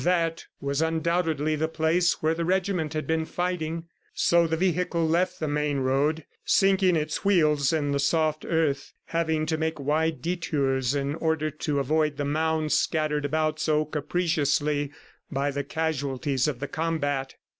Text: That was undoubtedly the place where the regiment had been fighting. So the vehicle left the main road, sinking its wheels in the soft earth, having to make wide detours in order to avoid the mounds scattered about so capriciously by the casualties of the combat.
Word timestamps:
That 0.03 0.47
was 0.59 0.81
undoubtedly 0.81 1.55
the 1.55 1.67
place 1.67 2.23
where 2.23 2.33
the 2.33 2.43
regiment 2.43 2.93
had 2.95 3.05
been 3.05 3.23
fighting. 3.23 3.85
So 4.15 4.47
the 4.47 4.57
vehicle 4.57 5.07
left 5.07 5.39
the 5.39 5.47
main 5.47 5.81
road, 5.81 6.25
sinking 6.43 6.95
its 6.95 7.23
wheels 7.23 7.71
in 7.71 7.91
the 7.91 7.99
soft 7.99 8.43
earth, 8.43 8.93
having 9.05 9.45
to 9.45 9.59
make 9.59 9.79
wide 9.79 10.23
detours 10.23 10.95
in 10.95 11.13
order 11.13 11.51
to 11.51 11.77
avoid 11.77 12.17
the 12.17 12.25
mounds 12.25 12.73
scattered 12.73 13.25
about 13.25 13.59
so 13.59 13.85
capriciously 13.85 14.91
by 15.31 15.51
the 15.51 15.63
casualties 15.63 16.47
of 16.47 16.59
the 16.59 16.67
combat. 16.67 17.35